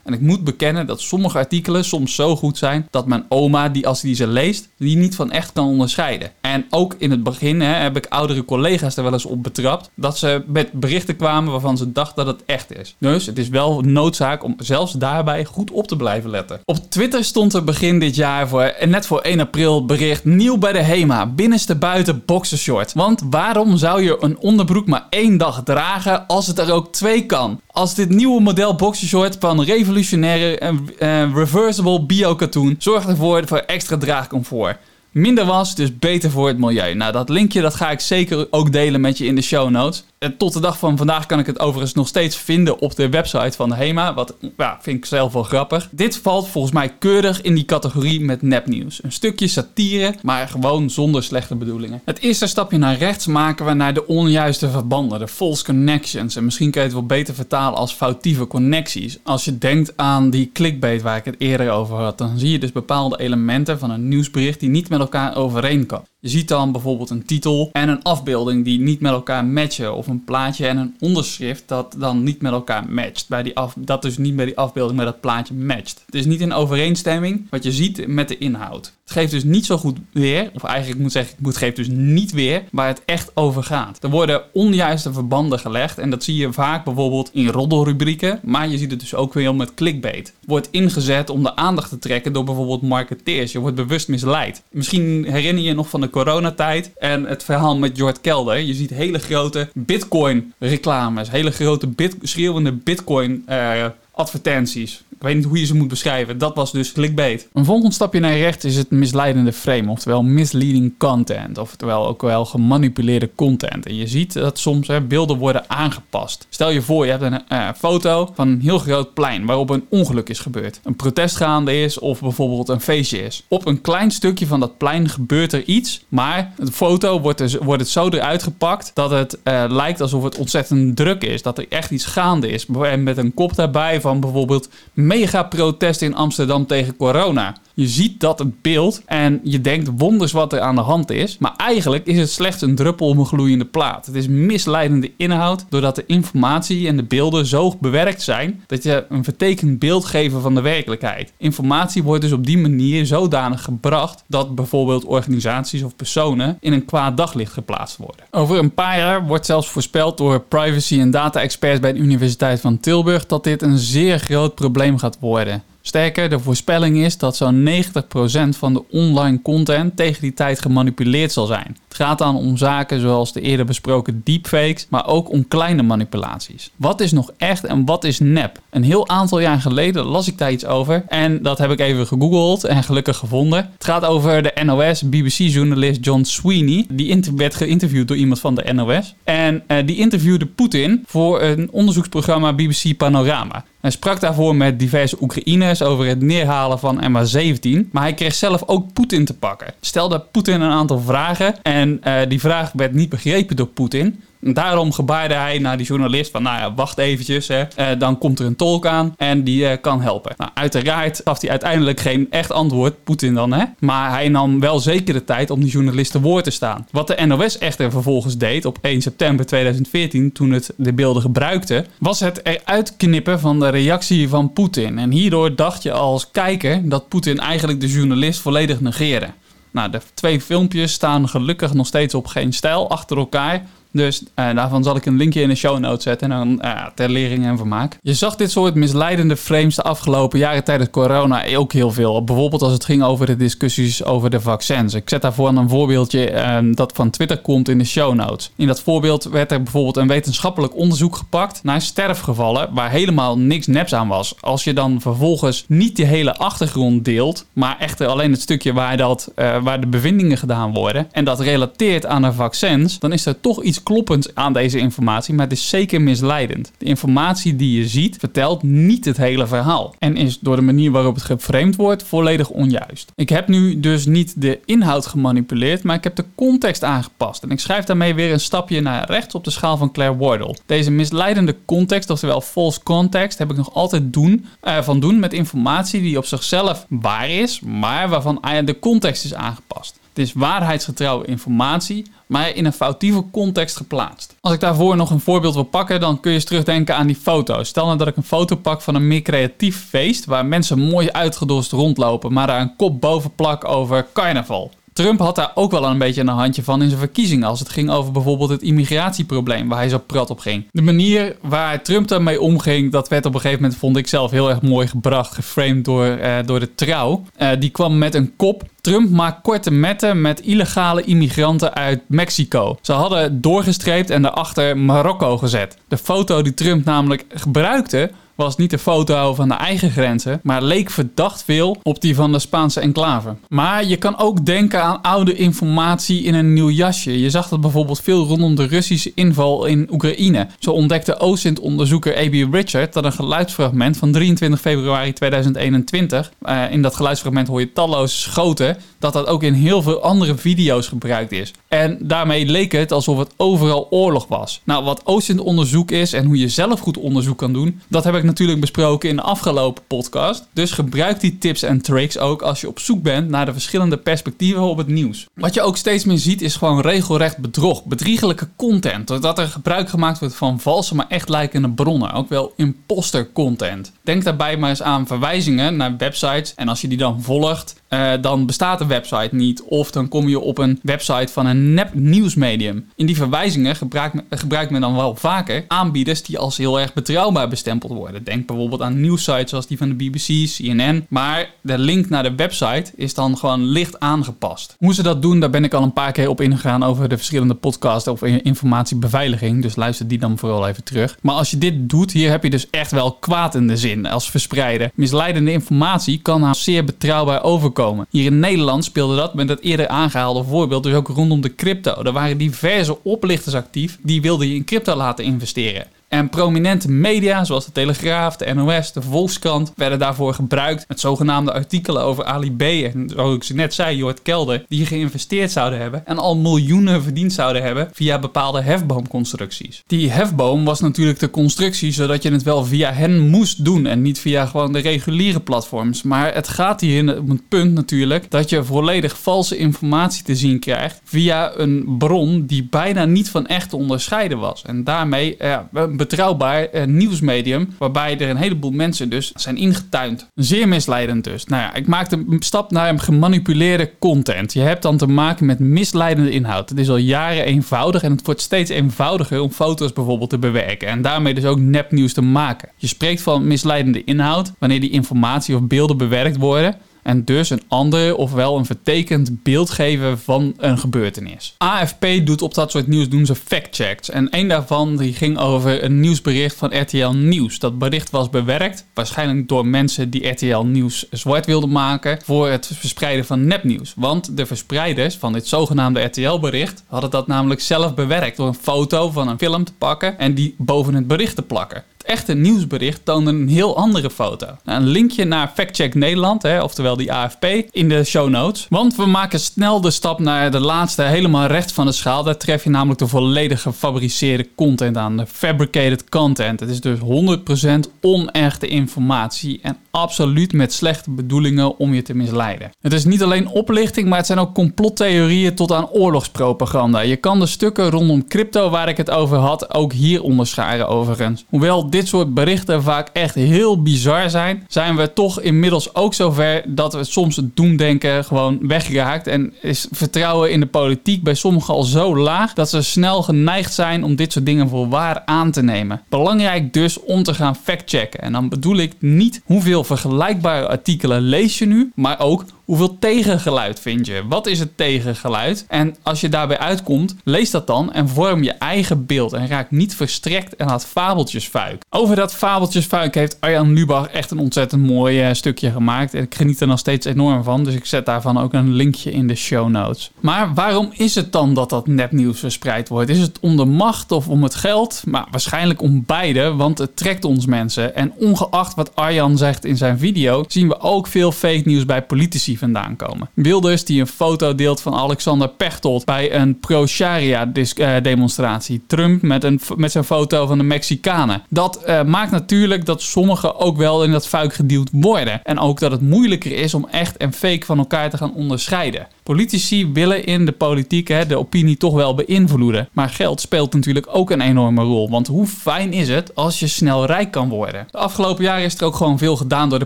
[0.03, 3.87] En ik moet bekennen dat sommige artikelen soms zo goed zijn dat mijn oma, die
[3.87, 6.31] als die ze leest, die niet van echt kan onderscheiden.
[6.41, 9.89] En ook in het begin hè, heb ik oudere collega's er wel eens op betrapt
[9.95, 12.95] dat ze met berichten kwamen waarvan ze dachten dat het echt is.
[12.99, 16.59] Dus het is wel noodzaak om zelfs daarbij goed op te blijven letten.
[16.65, 20.57] Op Twitter stond er begin dit jaar voor, en net voor 1 april, bericht nieuw
[20.57, 22.93] bij de HEMA, binnenste buiten boxershort.
[22.93, 27.25] Want waarom zou je een onderbroek maar één dag dragen als het er ook twee
[27.25, 27.59] kan?
[27.75, 30.57] Als dit nieuwe model boxershort van revolutionaire
[30.97, 34.77] en reversible bio-katoen zorgt ervoor voor extra draagcomfort.
[35.17, 36.93] Minder was, dus beter voor het milieu.
[36.93, 40.03] Nou, dat linkje dat ga ik zeker ook delen met je in de show notes.
[40.17, 43.09] En tot de dag van vandaag kan ik het overigens nog steeds vinden op de
[43.09, 44.13] website van de HEMA.
[44.13, 45.87] Wat ja, vind ik zelf wel grappig.
[45.91, 49.03] Dit valt volgens mij keurig in die categorie met nepnieuws.
[49.03, 52.01] Een stukje satire, maar gewoon zonder slechte bedoelingen.
[52.05, 56.35] Het eerste stapje naar rechts maken we naar de onjuiste verbanden, de false connections.
[56.35, 59.19] En misschien kan je het wel beter vertalen als foutieve connecties.
[59.23, 62.59] Als je denkt aan die clickbait waar ik het eerder over had, dan zie je
[62.59, 66.07] dus bepaalde elementen van een nieuwsbericht die niet met elkaar overeenkomen.
[66.25, 69.95] Je ziet dan bijvoorbeeld een titel en een afbeelding die niet met elkaar matchen.
[69.95, 73.25] Of een plaatje en een onderschrift dat dan niet met elkaar matcht.
[73.29, 76.03] Bij die af, dat dus niet bij die afbeelding met dat plaatje matcht.
[76.05, 78.93] Het is niet in overeenstemming wat je ziet met de inhoud.
[79.05, 82.31] Het geeft dus niet zo goed weer, of eigenlijk moet zeggen, het geeft dus niet
[82.31, 84.03] weer waar het echt over gaat.
[84.03, 88.77] Er worden onjuiste verbanden gelegd en dat zie je vaak bijvoorbeeld in roddelrubrieken, maar je
[88.77, 90.33] ziet het dus ook weer met clickbait.
[90.45, 93.51] Wordt ingezet om de aandacht te trekken door bijvoorbeeld marketeers.
[93.51, 94.63] Je wordt bewust misleid.
[94.71, 98.57] Misschien herinner je je nog van de coronatijd en het verhaal met Jord Kelder.
[98.57, 101.89] Je ziet hele grote bitcoin reclames, hele grote
[102.21, 105.03] schreeuwende bitcoin uh, advertenties.
[105.09, 106.37] Ik weet niet hoe je ze moet beschrijven.
[106.37, 107.47] Dat was dus clickbait.
[107.53, 112.45] Een volgend stapje naar rechts is het misleidende frame, oftewel misleading content, oftewel ook wel
[112.45, 113.85] gemanipuleerde content.
[113.85, 116.47] En je ziet dat soms hè, beelden worden aangepast.
[116.49, 119.85] Stel je voor, je hebt een uh, foto van een heel groot plein waarop een
[119.89, 120.79] ongeluk is gebeurd.
[120.83, 123.43] Een protest gaande is of bijvoorbeeld een feestje is.
[123.47, 127.57] Op een klein stukje van dat plein gebeurt er iets, maar de foto wordt, er,
[127.63, 131.41] wordt het zo eruit gepakt dat het uh, lijkt alsof het ontzettend druk is.
[131.41, 132.65] Dat er echt iets gaande is.
[132.81, 137.55] En met een kop daarbij van bijvoorbeeld mega protest in Amsterdam tegen corona.
[137.77, 141.37] Je ziet dat het beeld en je denkt wonders wat er aan de hand is.
[141.37, 144.05] Maar eigenlijk is het slechts een druppel op een gloeiende plaat.
[144.05, 149.05] Het is misleidende inhoud doordat de informatie en de beelden zo bewerkt zijn dat je
[149.09, 151.33] een vertekend beeld geeft van de werkelijkheid.
[151.37, 156.85] Informatie wordt dus op die manier zodanig gebracht dat bijvoorbeeld organisaties of personen in een
[156.85, 158.25] kwaad daglicht geplaatst worden.
[158.31, 162.79] Over een paar jaar wordt zelfs voorspeld door privacy- en data-experts bij de Universiteit van
[162.79, 165.63] Tilburg dat dit een zeer groot probleem gaat worden.
[165.87, 171.31] Sterker, de voorspelling is dat zo'n 90% van de online content tegen die tijd gemanipuleerd
[171.31, 171.77] zal zijn.
[171.95, 176.71] Het gaat dan om zaken zoals de eerder besproken deepfakes, maar ook om kleine manipulaties.
[176.75, 178.59] Wat is nog echt en wat is nep?
[178.69, 182.07] Een heel aantal jaar geleden las ik daar iets over en dat heb ik even
[182.07, 183.69] gegoogeld en gelukkig gevonden.
[183.73, 186.85] Het gaat over de NOS, BBC-journalist John Sweeney.
[186.89, 189.15] Die werd geïnterviewd door iemand van de NOS.
[189.23, 193.63] En uh, die interviewde Poetin voor een onderzoeksprogramma BBC Panorama.
[193.85, 197.91] Hij sprak daarvoor met diverse Oekraïners over het neerhalen van MH17.
[197.91, 199.73] Maar hij kreeg zelf ook Poetin te pakken.
[199.81, 204.23] Stelde Poetin een aantal vragen en uh, die vraag werd niet begrepen door Poetin.
[204.39, 207.61] Daarom gebaarde hij naar die journalist van, nou ja, wacht eventjes, hè.
[207.61, 210.33] Uh, dan komt er een tolk aan en die uh, kan helpen.
[210.37, 213.63] Nou, uiteraard gaf hij uiteindelijk geen echt antwoord, Poetin dan, hè.
[213.79, 216.87] Maar hij nam wel zeker de tijd om die journalist te woord te staan.
[216.91, 221.85] Wat de NOS echter vervolgens deed op 1 september 2014, toen het de beelden gebruikte,
[221.99, 224.99] was het eruit knippen van de reactie van Poetin.
[224.99, 229.27] En hierdoor dacht je als kijker dat Poetin eigenlijk de journalist volledig negeerde.
[229.75, 233.65] Nou, de twee filmpjes staan gelukkig nog steeds op geen stijl achter elkaar.
[233.95, 236.31] Dus uh, daarvan zal ik een linkje in de show notes zetten.
[236.31, 237.97] En dan uh, ter lering en vermaak.
[238.01, 242.23] Je zag dit soort misleidende frames de afgelopen jaren tijdens corona ook heel veel.
[242.23, 244.93] Bijvoorbeeld als het ging over de discussies over de vaccins.
[244.93, 248.51] Ik zet daarvoor een voorbeeldje uh, dat van Twitter komt in de show notes.
[248.55, 253.67] In dat voorbeeld werd er bijvoorbeeld een wetenschappelijk onderzoek gepakt naar sterfgevallen waar helemaal niks
[253.67, 254.35] neps aan was.
[254.39, 258.97] Als je dan vervolgens niet die hele achtergrond deelt, maar echter alleen het stukje waar,
[258.97, 263.39] dat, waar de bevindingen gedaan worden en dat relateert aan de vaccins, dan is er
[263.39, 266.71] toch iets kloppend aan deze informatie, maar het is zeker misleidend.
[266.77, 270.91] De informatie die je ziet vertelt niet het hele verhaal en is door de manier
[270.91, 273.11] waarop het geframed wordt volledig onjuist.
[273.15, 277.51] Ik heb nu dus niet de inhoud gemanipuleerd, maar ik heb de context aangepast en
[277.51, 280.55] ik schrijf daarmee weer een stapje naar rechts op de schaal van Claire Wardle.
[280.65, 285.33] Deze misleidende context, oftewel false context, heb ik nog altijd doen, uh, van doen met
[285.33, 289.99] informatie die op zichzelf waar is, maar waarvan de context is aangepast.
[290.15, 294.35] Het is waarheidsgetrouwe informatie, maar in een foutieve context geplaatst.
[294.41, 297.15] Als ik daarvoor nog een voorbeeld wil pakken, dan kun je eens terugdenken aan die
[297.15, 297.67] foto's.
[297.67, 301.09] Stel nou dat ik een foto pak van een meer creatief feest, waar mensen mooi
[301.11, 304.71] uitgedost rondlopen, maar daar een kop boven plak over carnaval.
[304.95, 307.47] Trump had daar ook wel een beetje een handje van in zijn verkiezingen.
[307.47, 310.67] Als het ging over bijvoorbeeld het immigratieprobleem, waar hij zo prat op ging.
[310.71, 314.31] De manier waar Trump daarmee omging, dat werd op een gegeven moment, vond ik zelf
[314.31, 317.23] heel erg mooi gebracht, geframed door, uh, door de trouw.
[317.41, 322.77] Uh, die kwam met een kop Trump maakt korte metten met illegale immigranten uit Mexico.
[322.81, 325.77] Ze hadden doorgestreept en daarachter Marokko gezet.
[325.87, 330.63] De foto die Trump namelijk gebruikte was niet de foto van de eigen grenzen, maar
[330.63, 333.35] leek verdacht veel op die van de Spaanse enclave.
[333.49, 337.19] Maar je kan ook denken aan oude informatie in een nieuw jasje.
[337.19, 340.47] Je zag dat bijvoorbeeld veel rondom de Russische inval in Oekraïne.
[340.59, 342.53] Zo ontdekte OSINT-onderzoeker A.B.
[342.53, 348.17] Richard dat een geluidsfragment van 23 februari 2021, uh, in dat geluidsfragment hoor je talloze
[348.17, 351.53] schoten, dat dat ook in heel veel andere video's gebruikt is.
[351.67, 354.61] En daarmee leek het alsof het overal oorlog was.
[354.63, 358.23] Nou, wat OSINT-onderzoek is en hoe je zelf goed onderzoek kan doen, dat heb ik
[358.25, 360.47] natuurlijk besproken in de afgelopen podcast.
[360.53, 363.97] Dus gebruik die tips en tricks ook als je op zoek bent naar de verschillende
[363.97, 365.27] perspectieven op het nieuws.
[365.33, 369.07] Wat je ook steeds meer ziet is gewoon regelrecht bedrog, bedriegelijke content.
[369.07, 372.13] Doordat er gebruik gemaakt wordt van valse maar echt lijkende bronnen.
[372.13, 373.91] Ook wel imposter content.
[374.03, 376.53] Denk daarbij maar eens aan verwijzingen naar websites.
[376.55, 379.63] En als je die dan volgt, uh, dan bestaat de website niet.
[379.63, 382.89] Of dan kom je op een website van een nep nieuwsmedium.
[382.95, 387.47] In die verwijzingen gebruikt, gebruikt men dan wel vaker aanbieders die als heel erg betrouwbaar
[387.47, 388.23] bestempeld worden.
[388.23, 391.05] Denk bijvoorbeeld aan nieuwsites zoals die van de BBC, CNN.
[391.09, 394.75] Maar de link naar de website is dan gewoon licht aangepast.
[394.77, 397.17] Hoe ze dat doen, daar ben ik al een paar keer op ingegaan over de
[397.17, 399.61] verschillende podcasts over informatiebeveiliging.
[399.61, 401.17] Dus luister die dan vooral even terug.
[401.21, 404.05] Maar als je dit doet, hier heb je dus echt wel kwaad in de zin
[404.05, 404.91] als verspreiden.
[404.95, 407.73] Misleidende informatie kan nou zeer betrouwbaar overkomen.
[408.09, 412.03] Hier in Nederland speelde dat met het eerder aangehaalde voorbeeld dus ook rondom de crypto.
[412.03, 415.87] Er waren diverse oplichters actief die wilden je in crypto laten investeren.
[416.07, 421.53] En prominente media, zoals de Telegraaf, de NOS, de Volkskrant, werden daarvoor gebruikt met zogenaamde
[421.53, 422.53] artikelen over Ali.
[422.85, 427.03] En zoals ik ze net zei, Jort Kelder, die geïnvesteerd zouden hebben en al miljoenen
[427.03, 429.83] verdiend zouden hebben via bepaalde hefboomconstructies.
[429.87, 434.01] Die hefboom was natuurlijk de constructie zodat je het wel via hen moest doen en
[434.01, 436.03] niet via gewoon de reguliere platforms.
[436.03, 440.59] Maar het gaat hier om het punt natuurlijk dat je volledig valse informatie te zien
[440.59, 444.61] krijgt via een bron die bijna niet van echt te onderscheiden was.
[444.61, 445.69] En daarmee ja,
[446.07, 447.73] betrouwbaar uh, nieuwsmedium.
[447.77, 450.27] Waarbij er een heleboel mensen dus zijn ingetuind.
[450.33, 451.45] Zeer misleidend dus.
[451.45, 454.53] Nou ja, ik maakte een stap naar een gemanipuleerde content.
[454.53, 456.69] Je hebt dan te maken met misleidende inhoud.
[456.69, 460.87] Het is al jaren eenvoudig en het wordt steeds eenvoudiger om foto's bijvoorbeeld te bewerken.
[460.87, 462.69] En daarmee dus ook nepnieuws te maken.
[462.75, 467.61] Je spreekt van misleidende inhoud wanneer die informatie of beelden bewerkt worden en dus een
[467.67, 471.55] ander ofwel een vertekend beeld geven van een gebeurtenis.
[471.57, 474.09] AFP doet op dat soort nieuws doen ze fact-checks.
[474.09, 477.59] En een daarvan die ging over een nieuwsbericht van RTL Nieuws.
[477.59, 482.71] Dat bericht was bewerkt, waarschijnlijk door mensen die RTL Nieuws zwart wilden maken voor het
[482.73, 483.93] verspreiden van nepnieuws.
[483.95, 489.11] Want de verspreiders van dit zogenaamde RTL-bericht hadden dat namelijk zelf bewerkt door een foto
[489.11, 493.31] van een film te pakken en die boven het bericht te plakken echte nieuwsbericht toonde
[493.31, 494.47] een heel andere foto.
[494.63, 498.65] Nou, een linkje naar Factcheck Nederland, hè, oftewel die AFP, in de show notes.
[498.69, 502.23] Want we maken snel de stap naar de laatste, helemaal rechts van de schaal.
[502.23, 505.17] Daar tref je namelijk de volledig gefabriceerde content aan.
[505.17, 506.59] De fabricated content.
[506.59, 512.71] Het is dus 100% onechte informatie en absoluut met slechte bedoelingen om je te misleiden.
[512.81, 516.99] Het is niet alleen oplichting, maar het zijn ook complottheorieën tot aan oorlogspropaganda.
[516.99, 521.45] Je kan de stukken rondom crypto waar ik het over had ook hier onderscharen overigens.
[521.49, 526.63] Hoewel dit soort berichten vaak echt heel bizar zijn, zijn we toch inmiddels ook zover
[526.67, 531.73] dat we soms het doemdenken gewoon weggeraakt en is vertrouwen in de politiek bij sommigen
[531.73, 535.51] al zo laag dat ze snel geneigd zijn om dit soort dingen voor waar aan
[535.51, 536.01] te nemen.
[536.09, 538.21] Belangrijk dus om te gaan factchecken.
[538.21, 543.79] En dan bedoel ik niet hoeveel vergelijkbare artikelen lees je nu, maar ook Hoeveel tegengeluid
[543.79, 544.23] vind je?
[544.27, 545.65] Wat is het tegengeluid?
[545.67, 549.33] En als je daarbij uitkomt, lees dat dan en vorm je eigen beeld.
[549.33, 551.83] En raak niet verstrekt en laat fabeltjesfuik.
[551.89, 556.13] Over dat fabeltjesfuik heeft Arjan Lubach echt een ontzettend mooi uh, stukje gemaakt.
[556.13, 557.63] En ik geniet er nog steeds enorm van.
[557.63, 560.11] Dus ik zet daarvan ook een linkje in de show notes.
[560.19, 563.09] Maar waarom is het dan dat dat nepnieuws verspreid wordt?
[563.09, 565.03] Is het om de macht of om het geld?
[565.05, 567.95] Maar waarschijnlijk om beide, want het trekt ons mensen.
[567.95, 572.01] En ongeacht wat Arjan zegt in zijn video, zien we ook veel fake nieuws bij
[572.01, 573.29] politici vandaan komen.
[573.33, 578.81] Wilders die een foto deelt van Alexander Pechtold bij een pro-Sharia-demonstratie.
[578.87, 581.43] Trump met, een, met zijn foto van de Mexicanen.
[581.49, 585.43] Dat uh, maakt natuurlijk dat sommigen ook wel in dat fuik geduwd worden.
[585.43, 589.07] En ook dat het moeilijker is om echt en fake van elkaar te gaan onderscheiden.
[589.23, 592.89] Politici willen in de politiek hè, de opinie toch wel beïnvloeden.
[592.91, 595.09] Maar geld speelt natuurlijk ook een enorme rol.
[595.09, 597.87] Want hoe fijn is het als je snel rijk kan worden?
[597.91, 599.85] De afgelopen jaren is er ook gewoon veel gedaan door de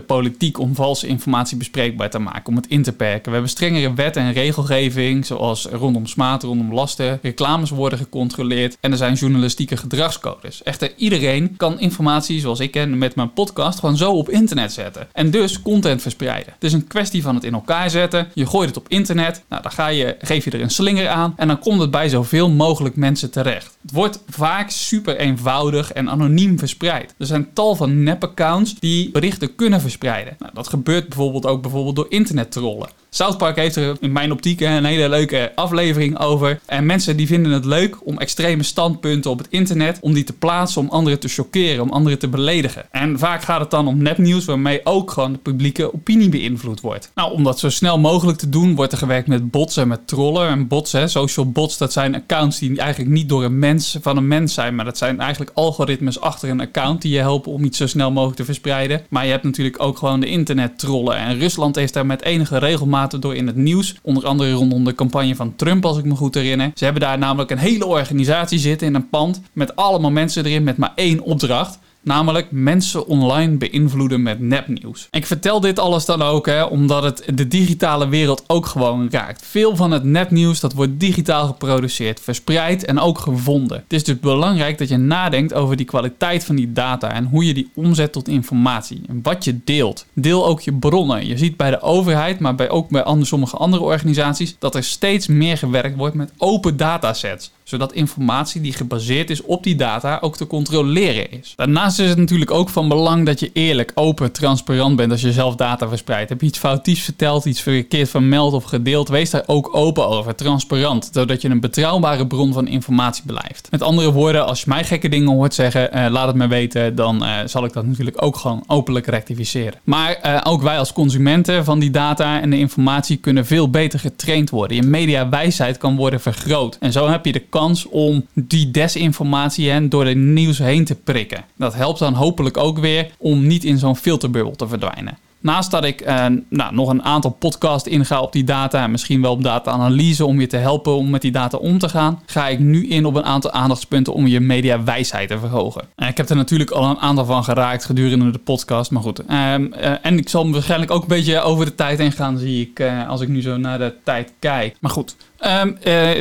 [0.00, 2.54] politiek om valse informatie bespreekbaar te maken.
[2.66, 3.24] In te perken.
[3.24, 7.18] We hebben strengere wet en regelgeving, zoals rondom smaad, rondom lasten.
[7.22, 10.62] Reclames worden gecontroleerd en er zijn journalistieke gedragscodes.
[10.62, 15.08] Echter, iedereen kan informatie, zoals ik ken met mijn podcast, gewoon zo op internet zetten.
[15.12, 16.52] En dus content verspreiden.
[16.52, 18.28] Het is een kwestie van het in elkaar zetten.
[18.34, 21.34] Je gooit het op internet, nou, dan ga je, geef je er een slinger aan
[21.36, 23.76] en dan komt het bij zoveel mogelijk mensen terecht.
[23.82, 27.14] Het wordt vaak super eenvoudig en anoniem verspreid.
[27.18, 30.36] Er zijn tal van nep-accounts die berichten kunnen verspreiden.
[30.38, 32.06] Nou, dat gebeurt bijvoorbeeld ook bijvoorbeeld door
[32.50, 33.00] internettrollen.
[33.12, 36.60] South Park heeft er in mijn optiek een hele leuke aflevering over.
[36.66, 40.32] En mensen die vinden het leuk om extreme standpunten op het internet, om die te
[40.32, 42.84] plaatsen, om anderen te choqueren, om anderen te beledigen.
[42.90, 47.10] En vaak gaat het dan om nepnieuws waarmee ook gewoon de publieke opinie beïnvloed wordt.
[47.14, 50.06] Nou, om dat zo snel mogelijk te doen, wordt er gewerkt met bots en met
[50.06, 50.48] trollen.
[50.48, 54.28] En bots, social bots, dat zijn accounts die eigenlijk niet door een mens van een
[54.28, 57.78] mens zijn, maar dat zijn eigenlijk algoritmes achter een account die je helpen om iets
[57.78, 59.02] zo snel mogelijk te verspreiden.
[59.08, 61.16] Maar je hebt natuurlijk ook gewoon de internettrollen.
[61.16, 63.96] En Rusland heeft daar met regelmaat door in het nieuws.
[64.02, 66.70] Onder andere rondom de campagne van Trump, als ik me goed herinner.
[66.74, 70.64] Ze hebben daar namelijk een hele organisatie zitten in een pand met allemaal mensen erin
[70.64, 71.78] met maar één opdracht.
[72.02, 75.08] Namelijk mensen online beïnvloeden met nepnieuws.
[75.10, 79.46] Ik vertel dit alles dan ook hè, omdat het de digitale wereld ook gewoon raakt.
[79.46, 83.76] Veel van het nepnieuws dat wordt digitaal geproduceerd, verspreid en ook gevonden.
[83.76, 87.46] Het is dus belangrijk dat je nadenkt over die kwaliteit van die data en hoe
[87.46, 89.02] je die omzet tot informatie.
[89.08, 90.06] En wat je deelt.
[90.12, 91.26] Deel ook je bronnen.
[91.26, 94.84] Je ziet bij de overheid, maar bij, ook bij andere, sommige andere organisaties, dat er
[94.84, 100.18] steeds meer gewerkt wordt met open datasets zodat informatie die gebaseerd is op die data
[100.20, 101.52] ook te controleren is.
[101.56, 105.32] Daarnaast is het natuurlijk ook van belang dat je eerlijk, open, transparant bent als je
[105.32, 106.28] zelf data verspreidt.
[106.28, 110.34] Heb je iets foutiefs verteld, iets verkeerd vermeld of gedeeld, wees daar ook open over,
[110.34, 113.68] transparant, zodat je een betrouwbare bron van informatie blijft.
[113.70, 116.94] Met andere woorden, als je mij gekke dingen hoort zeggen, uh, laat het me weten,
[116.94, 119.80] dan uh, zal ik dat natuurlijk ook gewoon openlijk rectificeren.
[119.84, 123.98] Maar uh, ook wij als consumenten van die data en de informatie kunnen veel beter
[123.98, 124.76] getraind worden.
[124.76, 126.76] Je mediawijsheid kan worden vergroot.
[126.80, 130.94] En zo heb je de kans om die desinformatie en door het nieuws heen te
[130.94, 131.44] prikken.
[131.56, 135.18] Dat helpt dan hopelijk ook weer om niet in zo'n filterbubbel te verdwijnen.
[135.42, 139.22] Naast dat ik eh, nou, nog een aantal podcasts inga op die data en misschien
[139.22, 142.48] wel op data-analyse om je te helpen om met die data om te gaan, ga
[142.48, 145.84] ik nu in op een aantal aandachtspunten om je mediawijsheid te verhogen.
[145.94, 149.24] En ik heb er natuurlijk al een aantal van geraakt gedurende de podcast, maar goed.
[149.26, 152.60] Ehm, eh, en ik zal waarschijnlijk ook een beetje over de tijd heen gaan, zie
[152.60, 154.76] ik, uh, als ik nu zo naar de tijd kijk.
[154.80, 155.16] Maar goed,
[155.46, 155.76] Um,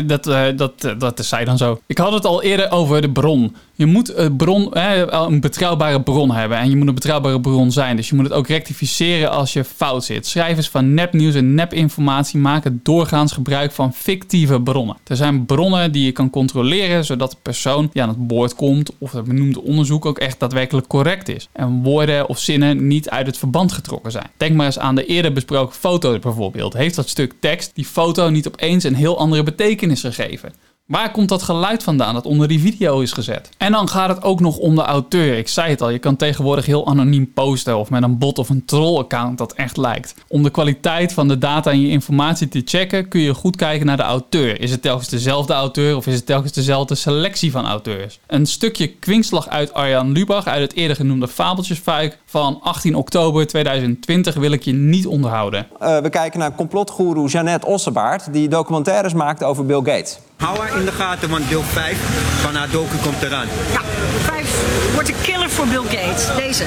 [0.07, 1.79] dat, uh, dat, uh, dat is zij dan zo.
[1.87, 3.55] Ik had het al eerder over de bron.
[3.73, 7.95] Je moet een, bron, een betrouwbare bron hebben en je moet een betrouwbare bron zijn.
[7.95, 10.27] Dus je moet het ook rectificeren als je fout zit.
[10.27, 14.97] Schrijvers van nepnieuws en nepinformatie maken doorgaans gebruik van fictieve bronnen.
[15.07, 18.91] Er zijn bronnen die je kan controleren zodat de persoon die aan het woord komt
[18.97, 21.49] of het benoemde onderzoek ook echt daadwerkelijk correct is.
[21.51, 24.29] En woorden of zinnen niet uit het verband getrokken zijn.
[24.37, 26.73] Denk maar eens aan de eerder besproken foto bijvoorbeeld.
[26.73, 30.53] Heeft dat stuk tekst die foto niet opeens een heel andere betekenis gegeven.
[30.89, 33.49] Waar komt dat geluid vandaan dat onder die video is gezet?
[33.57, 35.37] En dan gaat het ook nog om de auteur.
[35.37, 38.49] Ik zei het al, je kan tegenwoordig heel anoniem posten of met een bot of
[38.49, 40.15] een troll-account dat echt lijkt.
[40.27, 43.85] Om de kwaliteit van de data en je informatie te checken kun je goed kijken
[43.85, 44.61] naar de auteur.
[44.61, 48.19] Is het telkens dezelfde auteur of is het telkens dezelfde selectie van auteurs?
[48.27, 54.35] Een stukje kwinkslag uit Arjan Lubach uit het eerder genoemde Fabeltjesfuik van 18 oktober 2020
[54.35, 55.67] wil ik je niet onderhouden.
[55.81, 60.19] Uh, we kijken naar complotgoeroe Jeannette Ossebaard die documentaires maakt over Bill Gates.
[60.39, 61.97] Hou haar in de gaten, want deel 5
[62.41, 63.47] van haar docu komt eraan.
[63.71, 63.81] Ja,
[64.23, 66.35] 5 wordt een killer voor Bill Gates.
[66.35, 66.63] Deze.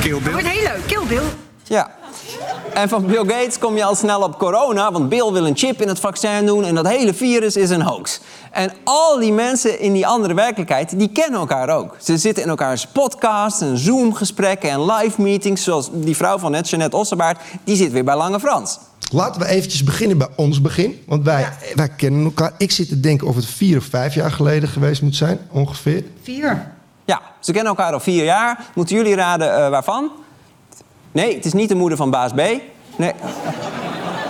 [0.00, 0.32] Kill Bill.
[0.32, 0.86] Wordt heel leuk.
[0.86, 1.22] Kill Bill.
[1.62, 1.90] Ja.
[2.74, 5.82] En van Bill Gates kom je al snel op corona, want Bill wil een chip
[5.82, 8.20] in het vaccin doen en dat hele virus is een hoax.
[8.50, 11.96] En al die mensen in die andere werkelijkheid, die kennen elkaar ook.
[12.02, 16.68] Ze zitten in elkaars podcasts en Zoom-gesprekken en live meetings, zoals die vrouw van net,
[16.68, 18.78] Jeannette Ossebaard, die zit weer bij Lange Frans.
[19.12, 21.02] Laten we eventjes beginnen bij ons begin.
[21.06, 21.52] Want wij, ja.
[21.74, 22.52] wij kennen elkaar.
[22.58, 26.04] Ik zit te denken of het vier of vijf jaar geleden geweest moet zijn, ongeveer.
[26.22, 26.72] Vier.
[27.04, 28.64] Ja, ze kennen elkaar al vier jaar.
[28.74, 30.10] Moeten jullie raden uh, waarvan?
[31.12, 32.40] Nee, het is niet de moeder van baas B.
[32.96, 33.12] Nee.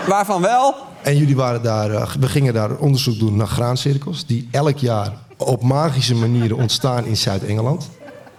[0.08, 0.74] waarvan wel?
[1.02, 4.26] En jullie waren daar, uh, we gingen daar onderzoek doen naar graancirkels...
[4.26, 7.88] die elk jaar op magische manieren ontstaan in Zuid-Engeland.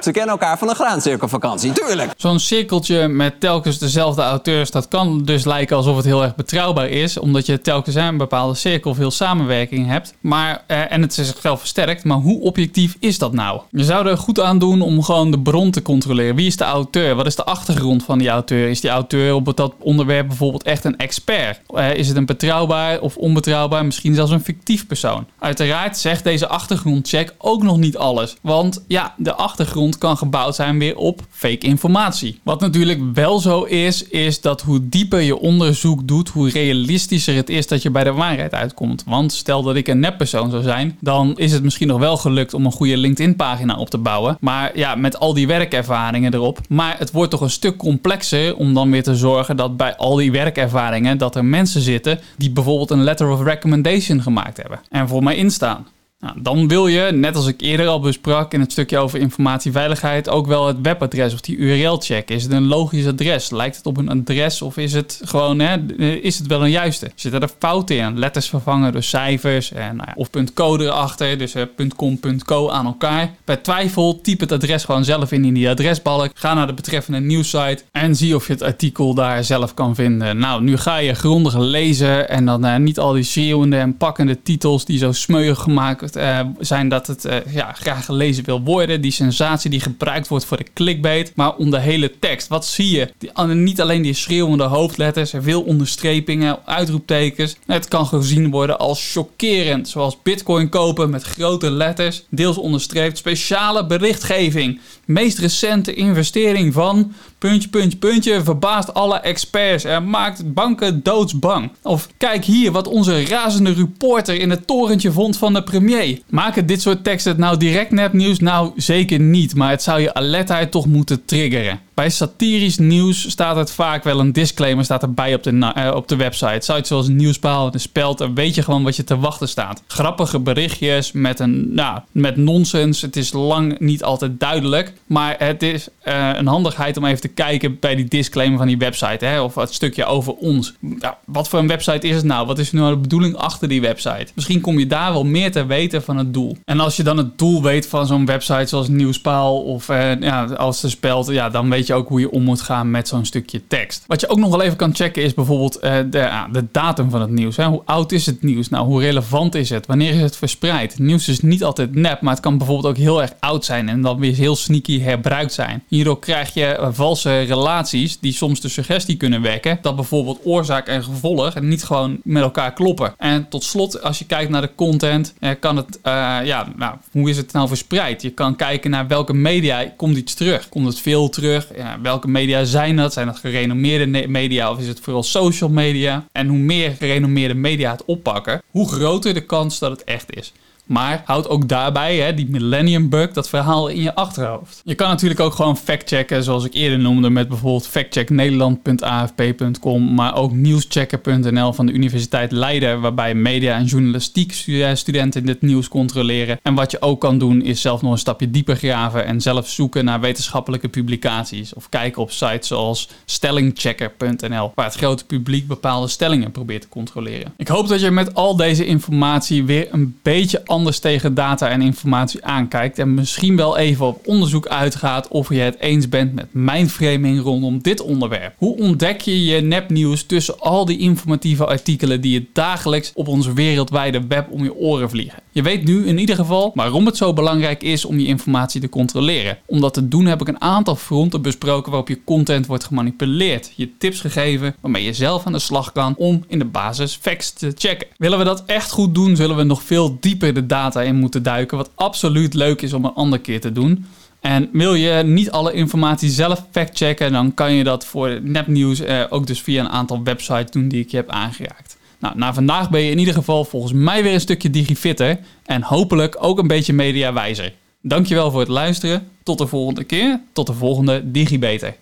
[0.04, 2.14] Ze kennen elkaar van een graancirkelvakantie, tuurlijk.
[2.18, 6.90] Zo'n cirkeltje met telkens dezelfde auteurs, dat kan dus lijken alsof het heel erg betrouwbaar
[6.90, 10.14] is, omdat je telkens in een bepaalde cirkel veel samenwerking hebt.
[10.22, 13.62] Maar, eh, en het is zichzelf versterkt, maar hoe objectief is dat nou?
[13.72, 16.36] Je zou er goed aan doen om gewoon de bron te controleren.
[16.36, 17.16] Wie is de auteur?
[17.16, 18.70] Wat is de achtergrond van die auteur?
[18.70, 21.62] Is die auteur op dat onderwerp bijvoorbeeld echt een expert?
[21.68, 25.26] Eh, is het een betrouwbaar of onbetrouwbaar, misschien zelfs een fictief persoon?
[25.40, 30.80] Uiteraard zegt deze achtergrondcheck ook nog niet alles, want ja, de achtergrond kan gebouwd zijn
[30.80, 32.40] weer op fake informatie.
[32.44, 37.50] Wat natuurlijk wel zo is, is dat hoe dieper je onderzoek doet, hoe realistischer het
[37.50, 39.04] is dat je bij de waarheid uitkomt.
[39.06, 42.54] Want stel dat ik een neppersoon zou zijn, dan is het misschien nog wel gelukt
[42.54, 44.38] om een goede LinkedIn-pagina op te bouwen.
[44.40, 46.60] Maar ja, met al die werkervaringen erop.
[46.70, 50.16] Maar het wordt toch een stuk complexer om dan weer te zorgen dat bij al
[50.16, 55.08] die werkervaringen dat er mensen zitten die bijvoorbeeld een letter of recommendation gemaakt hebben en
[55.08, 55.88] voor mij instaan.
[56.22, 60.30] Nou, dan wil je, net als ik eerder al besprak in het stukje over informatieveiligheid,
[60.30, 62.36] ook wel het webadres of die URL checken.
[62.36, 63.50] Is het een logisch adres?
[63.50, 65.78] Lijkt het op een adres of is het gewoon, hè,
[66.22, 67.12] is het wel een juiste?
[67.16, 68.20] Zitten er fouten in?
[68.20, 71.64] Letters vervangen door cijfers en, nou ja, of .code erachter, dus uh,
[71.96, 73.34] .com, .co aan elkaar.
[73.46, 76.32] Bij twijfel, typ het adres gewoon zelf in in die adresbalk.
[76.34, 80.38] Ga naar de betreffende nieuwssite en zie of je het artikel daar zelf kan vinden.
[80.38, 84.42] Nou, nu ga je grondig lezen en dan uh, niet al die schreeuwende en pakkende
[84.42, 89.02] titels die zo smeuig gemaakt uh, zijn dat het uh, ja, graag gelezen wil worden.
[89.02, 92.48] Die sensatie die gebruikt wordt voor de clickbait, maar om de hele tekst.
[92.48, 93.34] Wat zie je?
[93.54, 97.56] Niet alleen die schreeuwende hoofdletters, er veel onderstrepingen, uitroeptekens.
[97.66, 103.86] Het kan gezien worden als chockerend, zoals bitcoin kopen met grote letters, deels onderstreept, speciale
[103.86, 104.80] berichtgeving.
[105.06, 111.72] Meest recente investering van puntje, puntje, puntje, verbaast alle experts en maakt banken doodsbang.
[111.82, 116.20] Of kijk hier wat onze razende reporter in het torentje vond van de premier.
[116.30, 118.40] Maken dit soort teksten nou direct nepnieuws?
[118.40, 121.80] Nou, zeker niet, maar het zou je alertheid toch moeten triggeren.
[121.94, 126.08] Bij satirisch nieuws staat het vaak wel een disclaimer staat erbij op de, uh, op
[126.08, 126.60] de website.
[126.60, 129.84] Sites zoals Nieuwspaal en Speld, dan weet je gewoon wat je te wachten staat.
[129.88, 133.02] Grappige berichtjes met, een, nou, met nonsens.
[133.02, 134.94] Het is lang niet altijd duidelijk.
[135.06, 138.78] Maar het is uh, een handigheid om even te kijken bij die disclaimer van die
[138.78, 139.26] website.
[139.26, 140.74] Hè, of het stukje over ons.
[141.00, 142.48] Ja, wat voor een website is het nou?
[142.48, 144.28] Wat is nu de bedoeling achter die website?
[144.36, 146.58] Misschien kom je daar wel meer te weten van het doel.
[146.66, 150.44] En als je dan het doel weet van zo'n website zoals Nieuwspaal of uh, ja,
[150.44, 153.26] als de Speld, ja, dan weet je ook hoe je om moet gaan met zo'n
[153.26, 154.04] stukje tekst.
[154.08, 157.10] Wat je ook nog wel even kan checken is bijvoorbeeld uh, de, uh, de, datum
[157.10, 157.58] van het nieuws.
[157.58, 158.70] Hoe oud is het nieuws?
[158.70, 159.86] Nou, hoe relevant is het?
[159.86, 161.00] Wanneer is het verspreid?
[161.00, 164.02] Nieuws is niet altijd nep, maar het kan bijvoorbeeld ook heel erg oud zijn en
[164.02, 165.84] dan weer heel sneaky herbruikt zijn.
[165.88, 170.88] Hierdoor krijg je uh, valse relaties die soms de suggestie kunnen wekken dat bijvoorbeeld oorzaak
[170.88, 173.14] en gevolg niet gewoon met elkaar kloppen.
[173.18, 176.00] En tot slot, als je kijkt naar de content, kan het,
[176.44, 178.22] ja, nou, hoe is het nou verspreid?
[178.22, 180.70] Je kan kijken naar welke media komt iets terug.
[180.70, 181.71] Komt het veel terug?
[182.02, 183.14] Welke media zijn dat?
[183.14, 186.26] Zijn dat gerenommeerde media of is het vooral social media?
[186.32, 190.54] En hoe meer gerenommeerde media het oppakken, hoe groter de kans dat het echt is.
[190.86, 194.82] Maar houd ook daarbij hè, die Millennium Bug, dat verhaal in je achterhoofd.
[194.84, 200.52] Je kan natuurlijk ook gewoon factchecken, zoals ik eerder noemde, met bijvoorbeeld factchecknederland.afp.com, maar ook
[200.52, 204.54] nieuwschecker.nl van de Universiteit Leiden, waarbij media en journalistiek
[204.94, 206.60] studenten in dit nieuws controleren.
[206.64, 209.70] En wat je ook kan doen, is zelf nog een stapje dieper graven en zelf
[209.70, 211.74] zoeken naar wetenschappelijke publicaties.
[211.74, 217.54] Of kijken op sites zoals stellingchecker.nl, waar het grote publiek bepaalde stellingen probeert te controleren.
[217.58, 221.82] Ik hoop dat je met al deze informatie weer een beetje anders tegen data en
[221.82, 226.48] informatie aankijkt en misschien wel even op onderzoek uitgaat of je het eens bent met
[226.52, 228.54] mijn framing rondom dit onderwerp.
[228.58, 233.48] Hoe ontdek je je nepnieuws tussen al die informatieve artikelen die je dagelijks op ons
[233.48, 235.40] wereldwijde web om je oren vliegen?
[235.52, 238.90] Je weet nu in ieder geval waarom het zo belangrijk is om je informatie te
[238.90, 239.58] controleren.
[239.66, 243.72] Om dat te doen heb ik een aantal fronten besproken waarop je content wordt gemanipuleerd.
[243.76, 247.54] Je tips gegeven waarmee je zelf aan de slag kan om in de basis facts
[247.54, 248.08] te checken.
[248.18, 251.44] Willen we dat echt goed doen, zullen we nog veel dieper de data in moeten
[251.44, 254.06] duiken, wat absoluut leuk is om een andere keer te doen.
[254.40, 259.24] En wil je niet alle informatie zelf factchecken, dan kan je dat voor nepnieuws eh,
[259.30, 261.98] ook dus via een aantal websites doen die ik je heb aangeraakt.
[262.20, 265.82] Nou, na vandaag ben je in ieder geval volgens mij weer een stukje digifitter en
[265.82, 267.74] hopelijk ook een beetje mediawijzer.
[268.02, 269.28] Dankjewel voor het luisteren.
[269.44, 270.42] Tot de volgende keer.
[270.52, 271.96] Tot de volgende DigiBeter.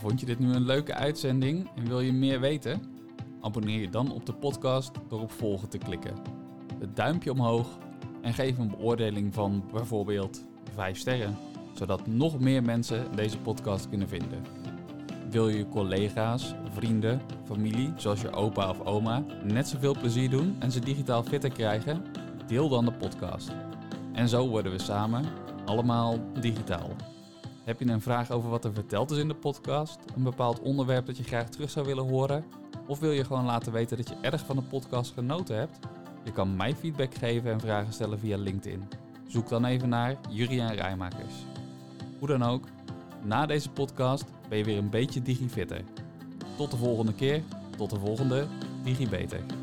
[0.00, 2.82] Vond je dit nu een leuke uitzending en wil je meer weten?
[3.40, 6.39] Abonneer je dan op de podcast door op volgen te klikken.
[6.80, 7.66] Het duimpje omhoog
[8.22, 11.36] en geef een beoordeling van bijvoorbeeld 5 sterren,
[11.74, 14.44] zodat nog meer mensen deze podcast kunnen vinden.
[15.30, 20.72] Wil je collega's, vrienden, familie, zoals je opa of oma, net zoveel plezier doen en
[20.72, 22.04] ze digitaal fitter krijgen?
[22.46, 23.50] Deel dan de podcast.
[24.12, 25.24] En zo worden we samen
[25.64, 26.90] allemaal digitaal.
[27.64, 29.98] Heb je een vraag over wat er verteld is in de podcast?
[30.16, 32.44] Een bepaald onderwerp dat je graag terug zou willen horen?
[32.86, 35.78] Of wil je gewoon laten weten dat je erg van de podcast genoten hebt?
[36.24, 38.88] Je kan mij feedback geven en vragen stellen via LinkedIn.
[39.26, 41.34] Zoek dan even naar Juriaan Rijmakers.
[42.18, 42.64] Hoe dan ook,
[43.22, 45.82] na deze podcast ben je weer een beetje digifitter.
[46.56, 47.42] Tot de volgende keer,
[47.76, 48.46] tot de volgende
[48.84, 49.59] DigiBeter.